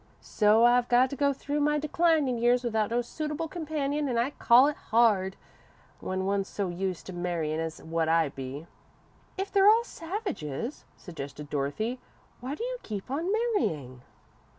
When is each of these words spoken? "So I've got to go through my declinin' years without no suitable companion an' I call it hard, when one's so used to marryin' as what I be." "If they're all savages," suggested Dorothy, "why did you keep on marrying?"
"So 0.19 0.65
I've 0.65 0.89
got 0.89 1.11
to 1.11 1.15
go 1.15 1.31
through 1.31 1.59
my 1.59 1.77
declinin' 1.77 2.41
years 2.41 2.63
without 2.63 2.89
no 2.89 3.03
suitable 3.03 3.47
companion 3.47 4.09
an' 4.09 4.17
I 4.17 4.31
call 4.31 4.65
it 4.65 4.75
hard, 4.89 5.35
when 5.99 6.25
one's 6.25 6.47
so 6.47 6.69
used 6.69 7.05
to 7.05 7.13
marryin' 7.13 7.59
as 7.59 7.83
what 7.83 8.09
I 8.09 8.29
be." 8.29 8.65
"If 9.37 9.51
they're 9.51 9.69
all 9.69 9.83
savages," 9.83 10.85
suggested 10.97 11.51
Dorothy, 11.51 11.99
"why 12.39 12.55
did 12.55 12.61
you 12.63 12.77
keep 12.81 13.11
on 13.11 13.31
marrying?" 13.31 14.01